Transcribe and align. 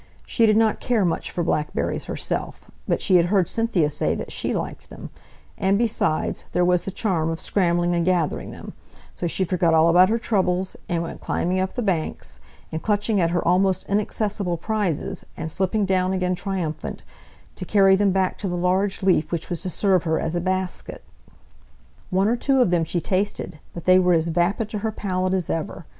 She 0.25 0.47
did 0.47 0.57
not 0.57 0.79
care 0.79 1.05
much 1.05 1.29
for 1.29 1.43
blackberries 1.43 2.05
herself; 2.05 2.71
but 2.87 3.03
she 3.03 3.17
had 3.17 3.27
heard 3.27 3.47
Cynthia 3.47 3.87
say 3.87 4.15
that 4.15 4.31
she 4.31 4.51
liked 4.55 4.89
them; 4.89 5.11
and 5.59 5.77
besides 5.77 6.45
there 6.53 6.65
was 6.65 6.81
the 6.81 6.89
charm 6.91 7.29
of 7.29 7.39
scrambling 7.39 7.93
and 7.93 8.03
gathering 8.03 8.49
them; 8.49 8.73
so 9.13 9.27
she 9.27 9.43
forgot 9.43 9.75
all 9.75 9.89
about 9.89 10.09
her 10.09 10.17
troubles, 10.17 10.75
and 10.89 11.03
went 11.03 11.21
climbing 11.21 11.59
up 11.59 11.75
the 11.75 11.83
banks, 11.83 12.39
and 12.71 12.81
clutching 12.81 13.21
at 13.21 13.29
her 13.29 13.47
almost 13.47 13.85
inaccessible 13.87 14.57
prizes, 14.57 15.23
and 15.37 15.51
slipping 15.51 15.85
down 15.85 16.13
again 16.13 16.33
triumphant, 16.33 17.03
to 17.55 17.63
carry 17.63 17.95
them 17.95 18.09
back 18.09 18.39
to 18.39 18.47
the 18.47 18.57
large 18.57 19.03
leaf 19.03 19.31
which 19.31 19.51
was 19.51 19.61
to 19.61 19.69
serve 19.69 20.01
her 20.01 20.19
as 20.19 20.35
a 20.35 20.41
basket. 20.41 21.03
One 22.09 22.27
or 22.27 22.35
two 22.37 22.59
of 22.59 22.71
them 22.71 22.85
she 22.85 23.01
tasted, 23.01 23.59
but 23.71 23.85
they 23.85 23.99
were 23.99 24.13
as 24.13 24.29
vapid 24.29 24.67
to 24.69 24.79
her 24.79 24.91
palate 24.91 25.35
as 25.35 25.47
ever. 25.47 25.85